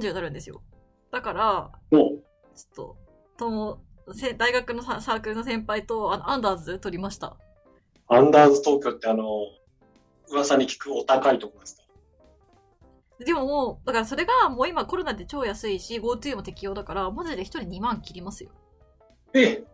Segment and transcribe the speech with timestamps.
[0.00, 0.62] 30になるんですよ。
[1.10, 2.96] だから、おちょっと、
[3.36, 3.82] とも、
[4.12, 7.36] せ大学のササークルの先輩と、あの、アンダーズ取りました。
[8.08, 9.24] アンダーズ東京ってあの、
[10.30, 11.84] 噂に聞くお高いところですか？
[13.24, 18.50] でももう、だからそれがもう今コロナで超安いし、GoTo も適用だから、マジで一人2万切りますよ。
[19.32, 19.64] え、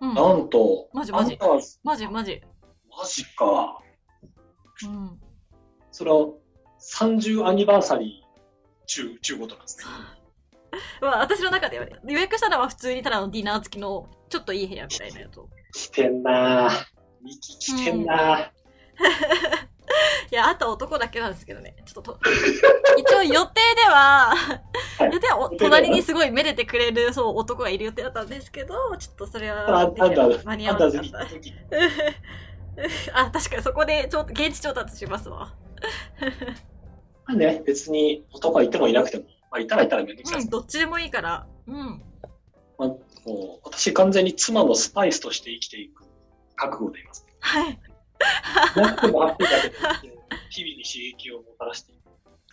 [0.00, 0.14] うん。
[0.14, 1.38] なんと、マジマジ
[1.82, 2.40] マジマジ。
[2.96, 3.80] マジか。
[4.84, 5.20] うん。
[5.90, 6.28] それは
[6.80, 8.21] 30アニバーサリー
[8.86, 9.84] 中、中ごとなんですね。
[11.00, 15.48] まあ、私の中ではね、予約したのは普通にただのディナー付きの、ちょっといい部屋みたいなやつを。
[15.72, 16.84] 来てんなぁ。
[17.22, 18.50] ミキ来てんなぁ。
[20.30, 21.76] いや、あと男だけなんですけどね。
[21.84, 22.18] ちょっとと、
[22.96, 24.32] 一応予定では、
[25.00, 29.92] い予定はお隣にすごいめでてくれる、そう、男がいる予定だったんですけど、ちょっとそれあは
[30.44, 31.18] 間に合わなかった。
[33.14, 35.52] あ、 確かにそこでちょ現地調達しますわ。
[37.26, 40.50] まあね、別に男がいてもいなくても、まあ、いたらいたらめんどくさいでうん、す。
[40.50, 41.46] どっちでもいいから。
[41.66, 42.02] うん。
[42.78, 46.04] まあ、もう私完全に妻のスパイスとして生きていく
[46.56, 47.26] 覚悟でいます。
[47.40, 47.80] はい。
[48.76, 49.74] なくてもハッピーだけど、
[50.50, 52.00] 日々に刺激をもたらしていく。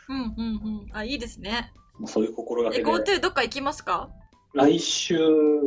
[0.10, 0.90] うんうんうん。
[0.94, 1.72] あ、いいですね。
[1.98, 4.10] もうそういう心がえ、けで、GoTo どっか行きますか？
[4.54, 5.16] 来週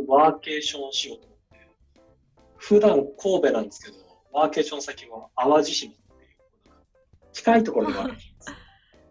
[0.08, 1.58] ワーケーションしようと思って、
[2.56, 3.98] 普段神戸なんですけど、
[4.33, 6.73] ワーケーション先は淡路島っていう、
[7.33, 8.31] 近いところではあるんです。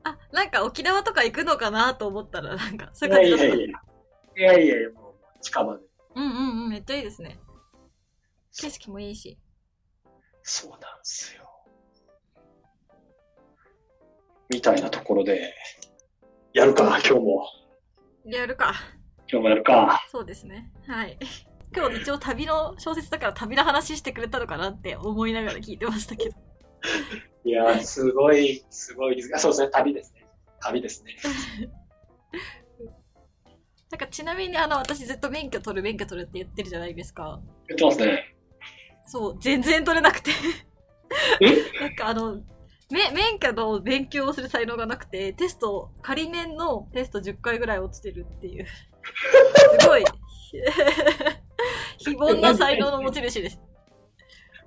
[0.03, 3.83] あ、なんか沖縄とか行くのかなと思ったら、なんか、そういいう感じだっ
[4.35, 4.43] た。
[4.43, 4.57] やいやいや。
[4.57, 5.83] いやいやいや、もう近場で。
[6.15, 7.39] うんうんうん、めっちゃいいですね。
[8.59, 9.37] 景色もいいし。
[10.43, 11.47] そうなんですよ。
[14.49, 15.53] みたいなところで、
[16.53, 17.45] やるか、今日も。
[18.25, 18.73] やるか。
[19.29, 20.05] 今日もやるか。
[20.11, 20.71] そうですね。
[20.87, 21.17] はい。
[21.73, 26.50] 今日一応旅の小説だから旅の話してくれたのかなって思いながら聞いてましたけど。
[27.43, 29.21] いやー、すごい、すごい。
[29.33, 30.27] あそうですね、旅ですね。
[30.59, 31.15] 旅ですね。
[33.91, 37.41] なんかちなみにあの、私ずっと免許取る免許取るって言ってるじゃないですか。
[37.67, 38.35] 言ってますね。
[39.05, 40.31] そう、全然取れなくて。
[41.41, 41.47] え？
[41.81, 42.41] なんかあの、
[42.89, 48.65] め、免許の勉強をする才能がなくて、テスト、仮免のテスト10回ぐらい落ちてるっていう。
[48.65, 50.05] すごい、
[51.97, 53.59] 非凡な才能の持ち主です。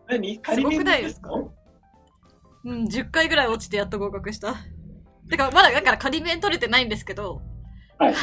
[0.07, 0.41] 何？
[0.45, 1.31] すごくないですか？
[2.65, 4.55] うん、10回ぐらい落ちてやっと合格した。
[5.29, 7.43] てか、まだだから仮免取れてないんですけど、
[7.99, 8.15] はい。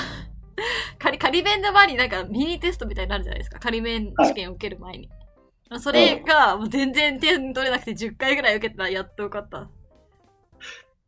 [0.99, 3.59] 仮、仮免の前になんかミニテストみたいになるじゃないですか。
[3.59, 5.09] 仮免試験を受ける前に。
[5.79, 9.59] それがもう全然点取れなくて10回ぐらい受けたらやっと受かった。
[9.61, 9.69] っ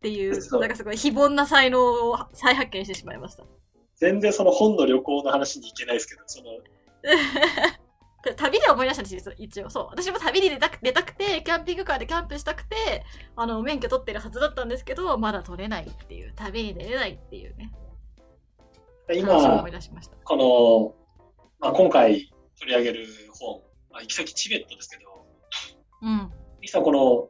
[0.01, 3.43] ていうなんかすごい非凡な才能を再発見してしまいました。
[3.95, 6.49] 全然その本の旅行の話に行けないですけど、その、
[8.31, 9.69] 旅で思い出したんですよ、一応。
[9.69, 9.87] そう。
[9.89, 13.03] 私も旅に出たく出たくて、キャンピングカーでキャンプしたくて、
[13.35, 17.73] あの、免許取ってるはずだったんですけど、まだ取れないっていう、旅に出れないっていうね。
[19.13, 20.15] 今思い、出しました。
[20.23, 20.95] この、
[21.59, 23.07] まあ、今回取り上げる
[23.37, 23.61] 本、
[23.91, 25.25] まあ、行き先チベットですけど、
[26.01, 26.31] うん。
[26.61, 27.29] ミキさんこの、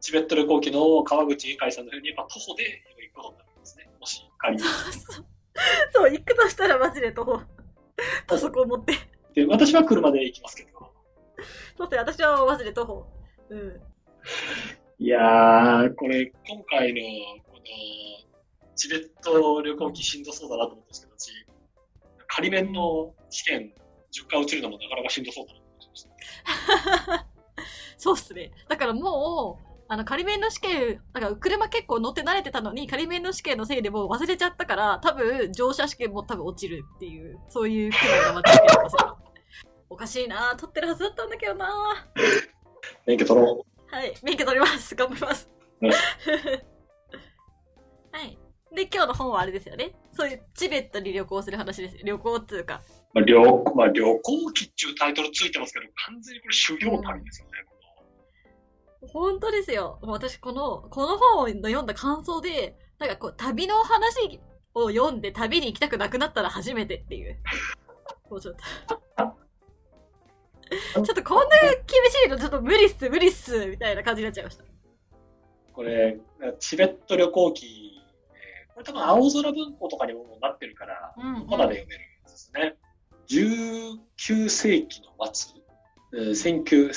[0.00, 3.90] チベット旅行記の川口ゆかりさんのように、やっぱ徒歩で行くことになるんですね。
[3.98, 4.62] もし仮に。
[5.92, 7.40] そう、行くとしたらマジで徒歩。
[8.26, 8.94] パソコン持って。
[9.36, 10.70] で、私は車で行きますけど。
[11.76, 13.06] そうって私はマジで徒歩。
[13.50, 13.80] うん。
[14.98, 17.00] いやー、これ、今回の、
[17.44, 17.60] この、
[18.74, 21.30] チベット旅行記しんどそうだなと思ったんですけど、私、
[22.26, 23.74] 仮面の試験
[24.10, 27.26] 10回落ちるのもなかなかしんどそうだなと思ってました。
[27.98, 28.52] そうっすね。
[28.68, 39.25] だからもう、あの、仮免の試験、なんか車結構乗って慣れてたのに、仮免の試験のせいでもう忘れちゃったから、多分、乗車試験も多分落ちるっていう、そういう苦難が待ち受けてますよ。
[39.88, 40.56] おかしいなぁ。
[40.56, 41.70] 取ってるはずだったんだけどなぁ。
[43.06, 44.14] 免許取ろはい。
[44.22, 44.94] 免許取ります。
[44.96, 45.50] 頑張ります。
[45.80, 45.90] うん
[48.12, 48.38] はい。
[48.74, 49.94] で、今日の本はあれですよね。
[50.12, 52.02] そういうチベットに旅行する話ですよ。
[52.04, 52.82] 旅行っていうか。
[53.14, 53.18] う。
[53.18, 53.38] まあ、旅、
[53.74, 57.52] まあ、旅行記っていうタイトルついてますけど、完全にこれ修行旅ですよね。
[59.02, 59.98] こ本当ですよ。
[60.02, 64.40] 私、この、この本を読んだ感想で、なんかこう、旅の話
[64.74, 67.38] を読んで旅に行きたくなくなったら初めてっていう。
[68.30, 68.56] もうちょっ
[68.86, 69.05] と。
[70.70, 74.64] ちょっとこんな厳しいのちょっと無理っす、無理っす、みたいな感じになっちゃいました。
[74.64, 74.68] の
[75.72, 76.18] これ、
[76.58, 78.02] チベット旅行記、
[78.32, 82.76] えーこれ多分青空文庫とかにもなってるから、うん、まだで読めるんですね。
[83.28, 85.52] 19世紀の末、
[86.14, 86.90] えー19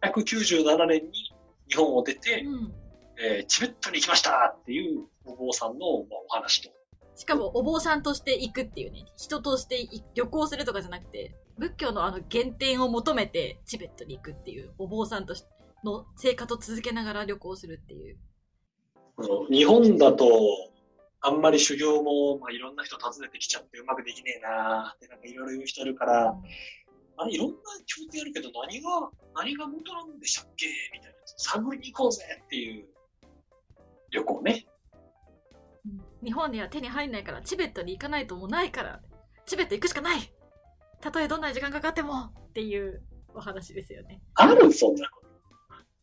[0.00, 1.34] 1897年に
[1.68, 2.72] 日本を出て、うん。
[3.16, 5.86] えーチベットに行きましたっていうお坊さんの、まあ、
[6.26, 6.70] お話と。
[7.16, 15.34] しかも、お坊さんとして行くっていうね、人としてい旅行するとかじゃなくて、仏教のあの原点を求めてチベットに行くっていう、お坊さんと
[15.84, 18.18] の生活を続けながら旅行するっていう。
[19.50, 20.26] 日本だと
[21.20, 26.34] あんまり修行も、まあ、いろんな人訪ねてきちゃってうまくできねえなーってなんかいろいろ言う人いるから、
[27.16, 27.54] あいろんな
[27.86, 31.16] 経験あるけど何が、何が元なんでしたっけみたいな。
[31.36, 32.86] 探りに行こうぜっていう
[34.10, 34.66] 旅行ね。
[35.86, 39.02] うん日本には手に入んないから、チベットに行かないともうないから、
[39.44, 40.32] チベット行くしかない
[41.04, 43.02] たとえどんなに時間かかってもっていう
[43.34, 44.22] お話ですよね。
[44.36, 45.28] あるそんなこと。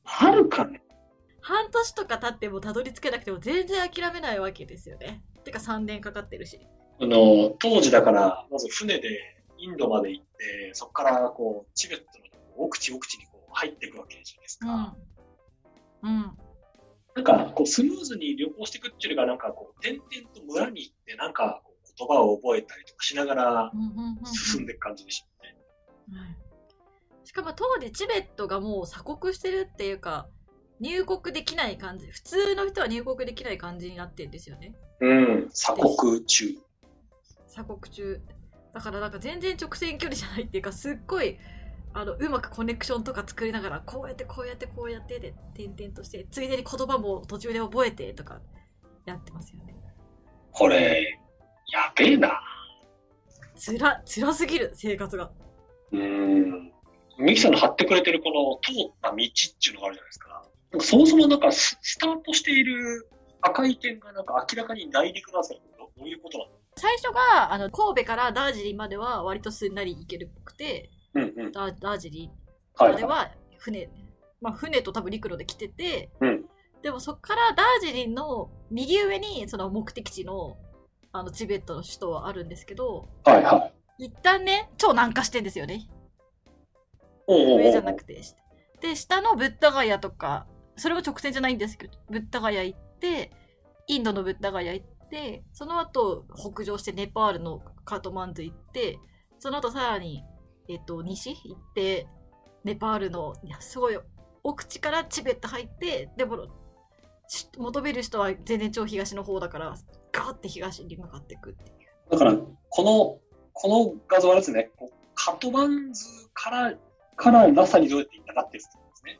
[0.04, 0.84] あるかね
[1.42, 5.24] 半年とか経ってもたどり着けなくても全然諦めないわけですよね。
[5.44, 6.60] てか3年かかってるし。
[7.00, 9.18] あの、当時だから、まず船で
[9.58, 12.04] インドまで行って、そこからこう、チベット
[12.60, 14.96] の奥地奥地にこう入っていくわけじゃないですか。
[16.04, 16.10] うん。
[16.10, 16.38] うん。
[17.16, 23.72] なんか、こう、スムーズに旅行していくっていうよりか、なんかこう、点々と村に行って、なんかこう言葉を覚えたりとかしながら
[24.26, 25.56] 進んでいく感じでしたね。
[26.20, 26.42] はい
[27.24, 30.28] しかも当時チベットがもう鎖国してるっていうか
[30.82, 35.50] 入国できない感じ普通の人は入国できない感じになってるんですよねうん。
[35.50, 36.58] 鎖国中。
[37.48, 38.22] 鎖国中
[38.74, 41.38] だからなんか全然直線距離じゃないっていうかすっごい
[41.94, 48.42] あのうまくコネクションとか作りながらこうやってこうやってこうやってで点々としてついでに言葉も途中で覚えてとか
[49.06, 49.76] やってますよね
[50.52, 51.18] これ、
[51.72, 52.42] やべえな。
[53.56, 55.32] つら辛すぎる生活が
[55.92, 56.72] うん。
[57.20, 60.44] ミキさんの貼ってくれてるこの通った道っていうのがあるじゃないですか。
[60.72, 63.08] なんかそもそもなんかススタートしている
[63.42, 66.52] 赤い点がなんか明らかに内陸なんですけど、どういうことなの？
[66.78, 71.52] 最初があの神戸からダージリンまでは割とすんなり行けるっぽくてうんうん。
[71.52, 72.30] ダージリン
[72.76, 72.94] はい、はい。
[72.94, 73.90] までは船、
[74.42, 76.46] まあ、船と多分陸路で来てて、うん
[76.82, 80.58] でもそこからダージリンの右上にその目的地の
[81.14, 84.06] あのチベットの首都はあるんですけどはいはい。
[84.06, 85.88] 一旦ね超南下してんですよね
[87.28, 88.22] 上じゃなくて
[88.82, 93.32] で下のブッダガヤとかそれも直線じゃないんですけどブッダガヤ行って
[93.88, 98.98] インドのブッダガヤ行ってその後北上してネパールのカトマンズ行って
[99.40, 100.24] その後さらに、
[100.70, 102.08] えっと西行って
[102.64, 104.00] ネパールのいやすごい
[104.44, 106.48] 奥地からチベット入ってでも
[107.28, 109.76] し求める人は全然超東の方だから
[110.12, 111.82] ガーって東に向かっていくっていう
[112.12, 112.36] だから、
[112.70, 113.20] この、
[113.54, 114.72] この画像はですね、
[115.16, 116.74] カトマンズから、
[117.16, 119.20] からラサにどうやって行ったかっていうですね。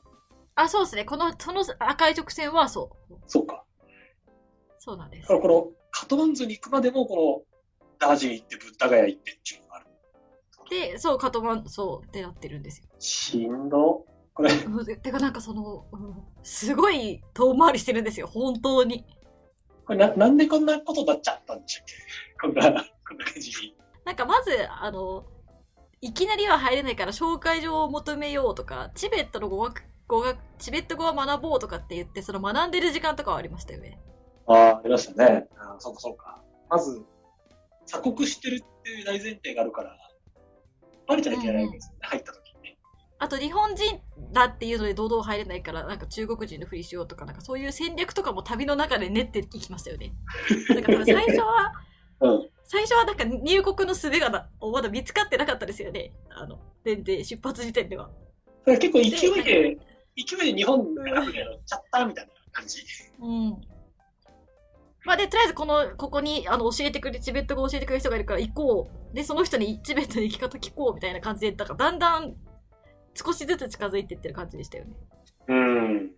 [0.56, 3.64] あそうですねこのその赤い直線はそうそうか。
[4.80, 9.86] そうなんですだからこのカトマンズに行くまでも、このダージリン行ってブッダガヤ行ってっていうのがある。
[10.70, 14.06] でそうカトマンそうってなってるんですよしんど。
[14.34, 19.06] これ、うんててかなんかその、うんすごい遠回りしてるんですよ、本当に。
[19.92, 21.94] これな、なんでこんなことになっちゃったんでしたっけ？
[22.42, 23.76] こんな、こんな感じに。
[24.06, 25.26] なんかまず、あの、
[26.00, 34.00] いきなりは入れないから紹介状を求めようとか、チベットの語学、語学、チベット語を学ぼうとかって言って、その学んでる時間とかはありましたよね。
[34.48, 35.50] ああ、ありましたね。
[35.58, 36.42] あーそうか、そうか。
[36.70, 37.04] まず、
[37.86, 39.98] 鎖国してるっていう大前提があるから、
[41.06, 42.78] バレちゃいけないわけですよね、入った時にね。
[43.20, 44.02] あと日本人
[44.32, 50.14] だっていうので堂々入れないから、なんか中国人のふりしようとか、なんかそういう戦略とかも旅の中で練っていきましたよね。
[50.70, 51.72] だから最初は、
[52.22, 52.50] うん。
[52.64, 56.14] 最初はなんか入国の術がなまだ見つかってなかったですよね。
[56.30, 58.06] あの、全然出発時点では。
[58.06, 59.78] だから結構勢いで、
[60.16, 62.82] 勢いで日本から船乗っちゃったみたいな感じ。
[63.20, 63.62] うん。
[65.04, 69.16] まあで、とりあえずこの、ここに、あの、教えてくれ、チベット語を教えてくれる人がいるから行こう。
[69.16, 72.36] で、その人にチベットの行き方聞こうみたいな感じで、だからだんだん
[73.14, 74.96] 少しずつ近づいていってる感じでしたよね。
[75.48, 76.12] うん。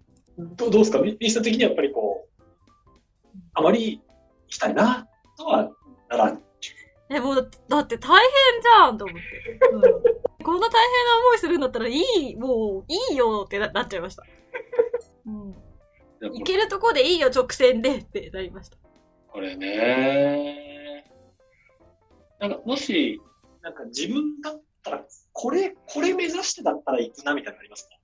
[0.56, 1.00] どうどうですか？
[1.00, 2.42] ミミスタ的にはやっぱりこう、
[3.54, 4.02] あまり行
[4.48, 5.08] きたいな、
[5.38, 5.70] とは
[6.10, 6.42] ならん。
[7.10, 8.20] え、もうだ、だって大
[8.52, 9.22] 変じゃんと思って。
[9.72, 14.24] うん、こんな大変な思いするんだったらいい、もう、いいよってななっちゃいました。
[15.26, 15.56] うん。
[16.22, 18.78] 行けるとこでいいよ、直線でってなりました。
[19.28, 21.06] これね。
[22.40, 23.22] なんか、もし、
[23.62, 27.96] なんか自分だったら、これ、これ目指してだったら行くな、みたいなのありますか？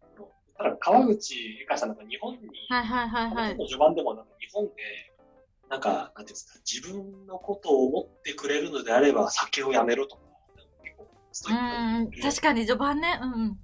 [0.57, 3.57] ただ川口ゆかさんなんか日本に、はいはいはいはい。
[3.67, 4.71] 序盤でもなんか日本で、
[5.69, 10.21] なんか、なんていうんですか、自分のことを思ってくれるのであれば酒をやめろとか、
[10.83, 13.19] 結構ストうイックん、確かに序盤ね。
[13.21, 13.59] うんうん。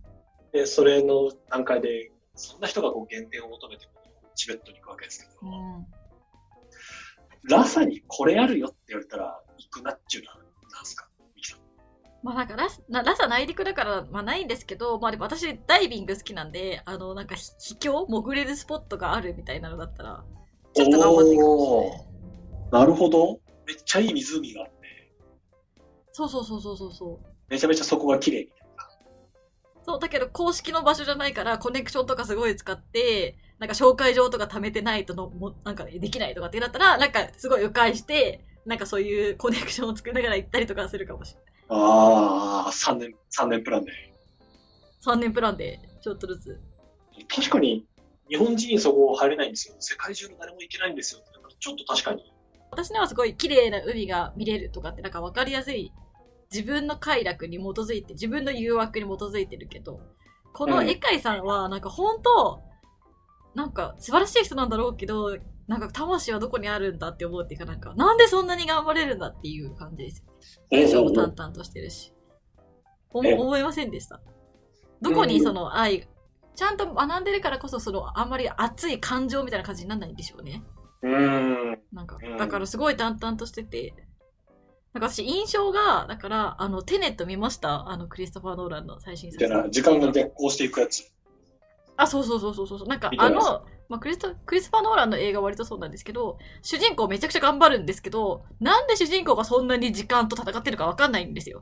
[0.54, 3.88] で、それの段階で、そんな人がこう減点を求めて
[4.36, 5.88] チベットに行くわけですけど、うん
[7.48, 11.08] ラサにこれあるよって言われたら行くなっちゅうのはなんですか？
[12.26, 20.24] まあなんかラスなラサ内陸だから、まあないんですけど、まあでも私ダイビング好きなんで、あのなんかひ秘境潜れるスポットがあるみたいなのだったら、
[20.74, 22.82] ちょっと頑張っていくかもしれない。
[22.82, 23.40] なるほど。
[23.68, 24.76] めっちゃいい湖があって、
[26.14, 27.28] そうそうそうそうそうそう。
[27.48, 28.90] めちゃめちゃそこが綺麗みたいな。
[29.86, 41.55] そう、だけど公式の場所じゃないから、コネクションとかすごい使って、なんか紹介状とか貯めてないとのも、なんかできないとかってなったら、なんかすごい迂回して、なんかそういうコネクションを作りながら行ったりとかするかもしれない。
[41.70, 43.92] ああ、3年、三年プランで。
[45.06, 46.60] 3年プランで、ちょっとずつ。
[47.28, 47.86] 確かに、
[48.30, 49.76] 日本人そこ入れないんですよ。
[49.80, 51.22] 世界中の誰も行けないんですよ。
[51.60, 52.32] ちょっと確かに。
[52.72, 55.94] 私のはすごい綺麗な海が見れるとかってなんか分かりやすい
[56.52, 60.02] 自分の快楽に基づいて自分の誘惑に基づいてるけど
[60.54, 62.62] このエカイさんはなんか本当
[63.54, 70.26] なんか素晴らしい人なんだろうけどなんか魂はどこにあるんだって思うっていうかなんかなんでそんなに頑張れるんだっていう感じですよ
[70.72, 72.14] 文章も淡々としてるし
[73.12, 74.22] 思いませんでした
[75.02, 76.08] どこにその愛
[76.56, 80.64] ちゃんと学んでるからこそそのあんまり熱い感情みたいな感じにならないんでしょうね
[81.06, 81.80] うん。
[81.94, 83.94] なんか、だからすごい淡々としてて、
[84.94, 89.64] なんか私印象が、だから、あの、テネット見ましたあの、クリストファー・ノーランの最新作みたい。
[89.64, 91.12] な、時間が逆行していくやつ。
[91.98, 92.88] あ、そうそうそうそうそう。
[92.88, 101.62] なんか、あの、まあ、クリスト、クリストファー・ノーランの映画は割とそうなんですけど、主人公めちゃくちゃ頑張るんですけど、なんで主人公がそんなに時間と戦ってるかわかんないんですよ。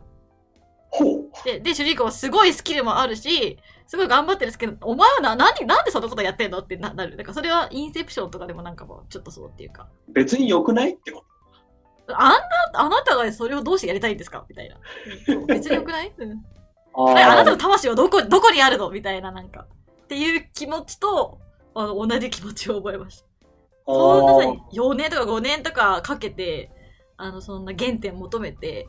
[0.89, 1.29] ほう。
[1.43, 7.17] で、で、主人公はすごいスキルもあるし、すごい頑張ってるんですけど、お前はな、何、なんでそんなことやってんのってななる。
[7.17, 9.87] だからそれはインセプションとかでもなんかもう、ちょっとそうっていうか。
[10.09, 11.25] 別に良くないってこ
[12.07, 12.39] あんな、
[12.73, 14.45] あなたがそれをどうしてやりたいんですか？
[14.47, 14.77] みたいな。
[15.47, 16.43] 別によくない、うん、
[16.95, 18.89] あなたの魂はどこ、どこにあるの？
[18.91, 19.65] みたいな、なんか。
[20.03, 21.39] っていう気持ちと、
[21.75, 23.25] あの、同じ気持ちを覚えました。
[23.85, 26.71] そんなさ、4年とか5年とかかけて、
[27.17, 28.87] あの、そんな原点求めて、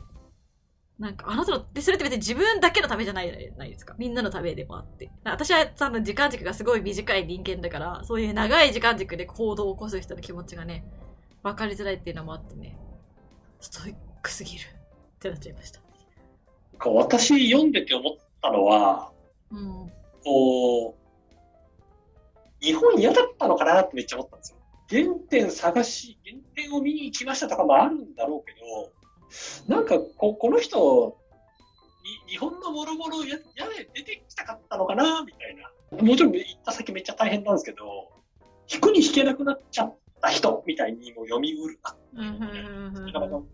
[0.97, 3.95] なんか、あなたの、で、それって別に自分だけのためじゃないじゃないですか。
[3.97, 5.11] みんなのためでもあって。
[5.25, 10.85] 私は、その時間軸がすごい短い人間だから、そういう長い時間軸で行動を起こす人の気持ちがね、
[11.43, 12.77] 分かりづらいっていうのもあってね、
[13.59, 15.81] ストイックすぎるってなっちゃいました。
[15.81, 19.11] なんか私読んでて思ったのは、
[19.51, 19.91] うん。
[20.23, 21.04] こう、
[22.65, 24.57] 日本嫌だったのかなってめっちゃ思ったんですよ。
[24.89, 28.53] 原点探し、原点を見に行きましたとかもあるんだろうけ
[29.69, 31.17] ど、なんかここの人、
[32.27, 36.03] に日本のもろもろややで出てきたかったのかなみたいな。
[36.03, 38.11] もちろん行った先めっちゃ大変なんですけど、
[38.71, 41.95] 引くに引けなくなっちゃった人みたいにも読みうるな。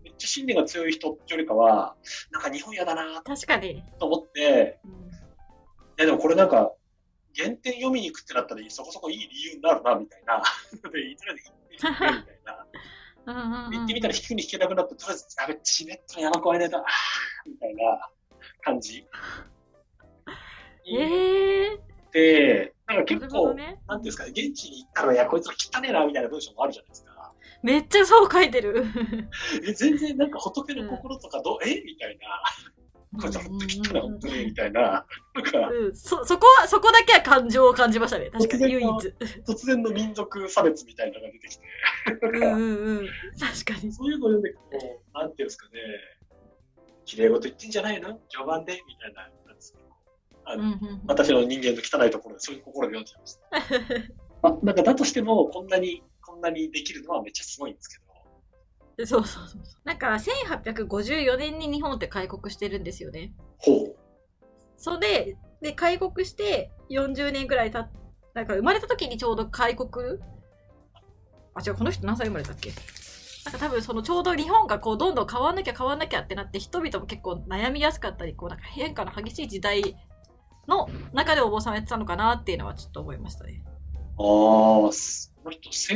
[0.04, 1.96] めっちゃ信念が強い人よりかは、
[2.30, 3.82] なんか日本嫌だな確かに。
[3.98, 5.02] と思って、うん
[5.98, 6.72] いやでもこれなんか、
[7.36, 10.42] 原点読みに行くってなったらそこそこいい理由になるな、みたいな。
[10.90, 11.90] で、いつらで行ってみたい
[12.44, 12.66] な。
[13.24, 16.84] うんうんうん行ってみたら引くに引けなくなって、とりあえず、やべ、チベットの山越えねえだ、あ
[17.46, 18.10] ーみたいな
[18.62, 19.06] 感じ。
[20.84, 23.80] ええで、なんかー、結構、ね。
[23.86, 27.32] なんていうんですかね、現地に行ったら、いや、こいつら汚ねえな、みたいな文章もあるじゃないですか。
[27.62, 28.84] めっちゃそう書いてる。
[29.66, 31.80] え、全然なんか仏の心とかどう、え？
[31.82, 32.26] みたいな。
[33.20, 34.80] こいつら本当に汚い、本当に、みたいな。
[35.34, 38.30] なんか、うん、そ、そこは、そこだけは感情を感じましたね。
[38.30, 38.88] 確かに、唯一。
[39.46, 41.62] 突然の民族差別みたいなのが出てきて。
[42.22, 43.06] うんうんうん。
[43.38, 43.92] 確かに。
[43.92, 45.72] そういうのを読んでいくと、なんていうんですかね、
[47.04, 48.18] 綺麗事言ってんじゃないの？
[48.30, 48.82] 序盤で？
[48.86, 49.84] みたいな、なんですけど、
[50.44, 53.34] あのうんうんうん私の人間の汚いところで、そういう心で読んじゃいまし
[54.42, 54.48] た。
[54.48, 58.01] あなんかだとしても、こんなに、こんなにできるのはめっちゃすごいんですけど、
[58.98, 59.62] そうそうそう。
[59.84, 63.34] なんか、1854年に日本って開国してるんですよね。
[63.58, 63.96] ほう。
[64.76, 67.88] それで、で、開国して40年ぐらい経っ
[68.34, 69.90] なんか生まれた時にちょうど開国？
[71.54, 72.70] あ、違う、この人何歳生まれたっけ？
[73.44, 79.96] なんか多分そのちょうど日本がこうどんどん変わんなきゃ変わんなきゃってなって人々も結構悩みやすかったり、こうなんか変化の激しい時代
[80.66, 83.62] の中でお坊さんをやってたのかなっていうのはちょっと思いましたね。
[83.66, 84.90] ああ、こ
[85.44, 85.92] の人1866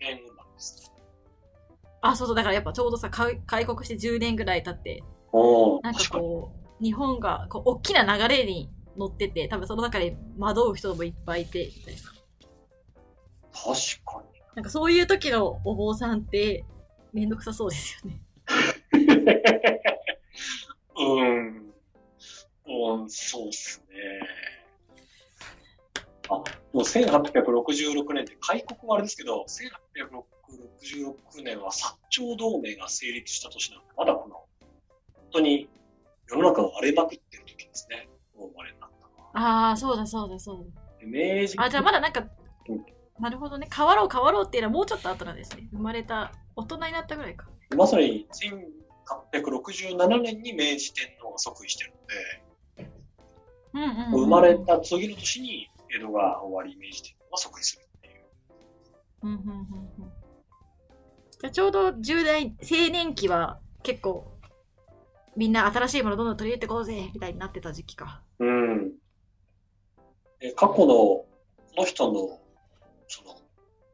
[0.00, 0.92] 年生まれです。
[2.00, 5.02] あ、そうそう、だからやっぱちょうどさ、開開国して10年ぐらい経って、
[5.32, 6.00] おなんか。
[6.10, 12.00] こう、日本がこう大きな流れに乗ってて、多分その中で惑う人もいっぱいいて、みたいな。
[13.52, 13.74] 確
[14.04, 14.22] か
[14.54, 16.64] なんかそういう時のお坊さんって、
[17.12, 18.20] めんどくさそうですよね。
[18.92, 19.06] に。
[20.98, 21.74] うん。
[23.00, 23.94] うん、そうっすね。
[26.28, 30.37] あ、もう1866年で、開国はあれですけど、1866
[31.42, 35.68] 年は薩長同盟が成立した年なので、まだこの、本当に
[36.28, 38.08] 世の中が荒れまくってる時ですね。
[38.36, 39.68] お生まれになったのは。
[39.68, 40.82] ああ、そうだそうだそうだ。
[41.00, 42.20] で明治あ、じゃあまだなんか
[42.68, 42.84] うん、
[43.22, 43.68] なるほどね。
[43.74, 45.68] 変わろう変わろうっていうのはもうちょっと後なんですね。
[45.72, 47.48] 生まれた、大人になったぐらいか。
[47.76, 48.26] まさに
[49.06, 52.92] 1867年に明治天皇が即位してるので、
[53.74, 54.24] うんうん、うん。
[54.24, 58.24] 生まれた次の年に江戸が終わり、明治天皇が即位するっていう。
[59.22, 59.44] うんうんうん
[60.04, 60.17] うん。
[61.40, 64.32] じゃあちょうど10代、青年期は結構、
[65.36, 68.22] みんな新しいものどんどん取り入れてこうぜみたいになってた時期か。
[68.40, 68.92] うん。
[70.40, 71.26] で過去の、こ
[71.76, 72.40] の人の、
[73.06, 73.40] その、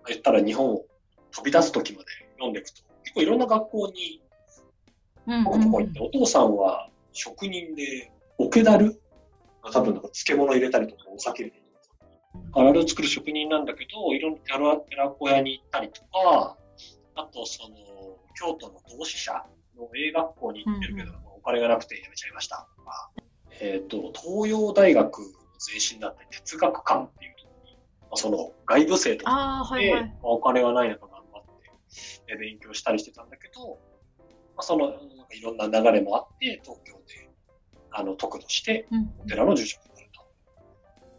[0.08, 0.84] 言ったら日本を
[1.30, 4.22] 飛び出す時まで読んでいくと、結構いろんな学校に
[5.26, 9.00] うんこここ行って、お父さんは職人で、オケダル
[9.72, 11.64] 多分なんか漬物入れたりとか、お酒入れたり
[12.42, 16.56] とか、あれを作る職人なんだけど、いろんな寺寺子屋に行ったりとか、
[17.16, 17.76] あとその、
[18.38, 19.32] 京都の同志社
[19.76, 22.68] の英学校に行ってるけど、お金がなくて辞めちゃいました
[23.60, 25.24] えっ、と、東洋大学の
[25.66, 30.04] 前身だったり哲学館っていうところに、まあ、その外部生とかああ、はいで、はい。
[30.04, 33.78] まあお金がない中頑張ってえ勉強したりしてたんだけど、
[34.18, 34.26] ま
[34.58, 34.94] あ、その
[35.32, 37.30] いろんな流れもあって、東京で
[37.90, 40.20] あの得度して、うんお寺の住職になると。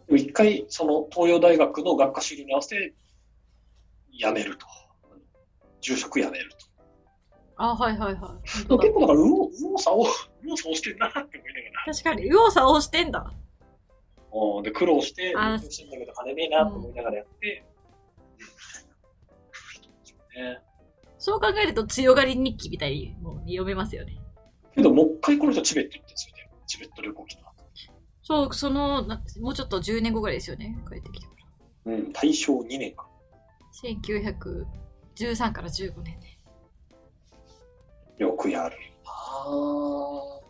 [0.07, 2.93] でも一回、その東洋大学の学科修了に合わせて、
[4.11, 4.67] 辞めると。
[5.85, 6.57] 住職辞めると。
[7.57, 8.47] ああ、はいはいはい。
[8.47, 10.05] 結構だから、右往左往、
[10.41, 11.37] 右往左往してんなって思いなが
[11.85, 11.93] ら。
[11.93, 13.33] 確かに、右往左往してんだ。
[14.33, 17.63] うんで、苦労して、あ勉強してんだけど、金ねえなと思いながらやって、
[20.35, 20.59] うんね
[21.17, 24.17] そう考えると強がり日記みたいにもう読めますよね。
[24.75, 26.49] けど、もう一回この人チベット行ってるんですよね。
[26.67, 27.55] チベット旅行来た後。
[28.21, 30.77] そう、その、なもうちょっと10年後ぐらいですよね。
[30.87, 31.33] 帰ってきてか
[31.85, 31.93] ら。
[31.93, 33.07] うん、大正2年か。
[35.15, 36.39] 1913から15年ね。
[38.17, 40.41] よくやるよ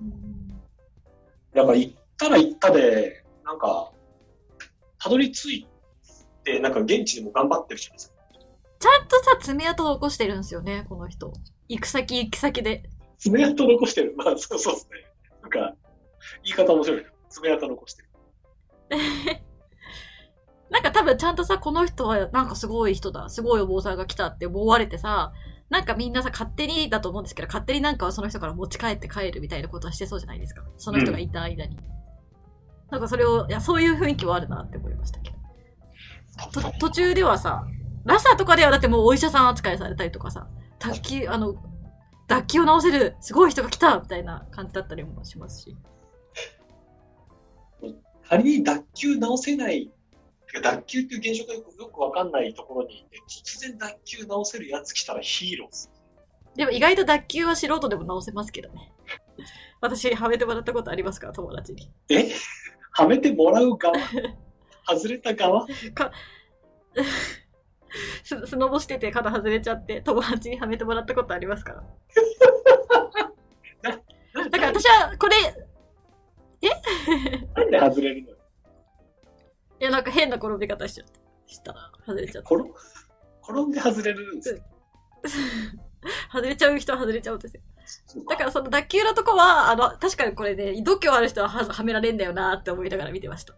[0.00, 0.48] うん
[1.54, 3.92] ななんか行ったら行ったで、なんか、
[4.98, 5.68] たどり着い
[6.42, 8.14] て、なんか現地でも頑張ってるじゃないですか。
[8.80, 11.32] ちゃんとさ、爪痕を残してるんですよね、この人。
[11.68, 12.82] 行く先行く先で。
[13.18, 14.14] 爪痕残してる。
[14.16, 15.12] まあ、そうそうですね。
[15.42, 15.76] なんか、
[16.42, 17.10] 言い方面白いな。
[17.28, 18.08] 爪痕残してる。
[20.70, 25.32] なんか多分ちゃんとさ、この人はなんかすごい人だ、すごいお坊さんが来たって思われてさ、
[25.70, 30.62] なんかみんなさ、勝手にだと思うんですけど、勝手になんかその人から持ち帰って帰るみたいなことはしてそうじゃないですか。
[30.76, 31.78] その人がいた間に。
[32.90, 36.60] なんかそれを、いや、そういう雰囲気はあるなって思いましたけど。
[36.60, 37.66] と途中ではさ、
[38.04, 40.48] ラサとかではだってもうお医者さん扱いされたりとかさ、
[40.78, 41.54] 卓球、あの、
[42.28, 45.76] 脱気を治せるすごい人が来たみたいな感じだったりもしますし。
[48.28, 49.90] 仮に脱臼直せない、
[50.60, 55.90] 脱臼っていう現象がよくよくわかんないところにいて、突然脱臼直せるやつ来たらヒーローです。
[56.56, 58.92] でも意外と脱臼は素人でも直せますけどね。
[59.80, 61.90] 私、はめてもらったことありますから、友達に。
[62.10, 62.30] え？
[62.92, 63.92] はめてもらう側？
[64.86, 65.66] 外れた側？
[68.22, 71.82] ススノボしてて肩外れちゃって、友達にはめてもらったことありますか？
[73.82, 73.90] ら。
[73.92, 75.36] だから私は、これ、
[76.60, 76.68] い
[77.54, 78.33] なんで外れるのよ
[79.84, 81.24] や、なんか変な転び方しちゃった。
[81.46, 82.54] したら、外れちゃった。
[82.54, 82.70] 転
[83.46, 84.58] 転んで外れるんですよ。
[86.32, 87.62] 外れちゃう人は外れちゃうんですよ。
[88.28, 93.54] だからその脱臼のとこは、あの、確かにこれね、度胸ある人はははめられんだよなって思いながら見てました。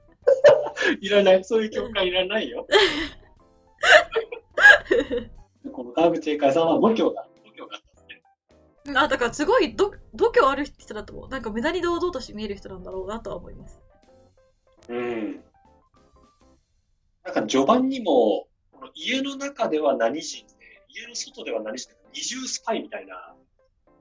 [1.00, 1.44] いらない。
[1.44, 2.66] そういう教会いらないよ。
[5.72, 7.60] この川口英会さんは度胸が、度胸
[8.94, 9.04] があ。
[9.04, 11.28] あ、だからすごい度度胸ある人だと思う。
[11.28, 13.80] なんか無駄に堂々として見える人なんだろうなとは思います。
[14.88, 15.42] うん。
[17.46, 20.54] 序盤にも、この家の中では何人で、
[20.88, 23.34] 家の外では何人で、二重スパイみたいな、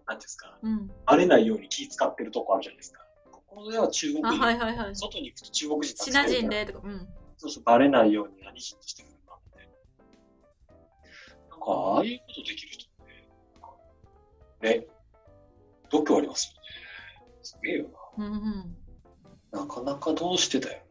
[0.07, 0.91] なんですか、うん。
[1.05, 3.05] バレないように気使ってるとこあるじゃないですか。
[3.31, 4.95] ここでは中国あ、人、はいはいはい。
[4.95, 7.07] 外に行くと中国人シナ人で、とか、うん。
[7.37, 9.69] そうそう、バレないように何人としてくるなって。
[11.49, 12.89] なんか、ああいうことできる人っ
[14.61, 14.87] て、ね、
[15.89, 16.67] 度胸ありますよね。
[17.43, 17.85] すげえよ
[18.17, 18.77] うんうん。
[19.51, 19.61] な。
[19.61, 20.84] なかなかどうしてだよ